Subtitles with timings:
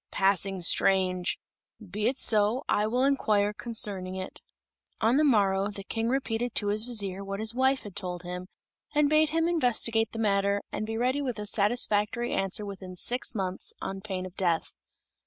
[0.09, 1.37] "Passing strange!
[1.79, 2.63] Be it so.
[2.67, 4.41] I will inquire concerning it."
[4.99, 8.47] On the morrow the King repeated to his vizier what his wife had told him,
[8.95, 13.35] and bade him investigate the matter, and be ready with a satisfactory answer within six
[13.35, 14.73] months, on pain of death.